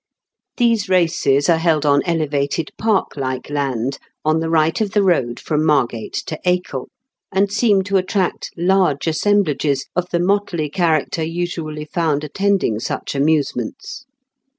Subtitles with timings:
[0.57, 5.39] These races are held on elevated park like land on the right of the road
[5.39, 6.89] from Margate to Acol,
[7.31, 14.05] and seem to attract large assemblages of the motley character usually found attending such amusements.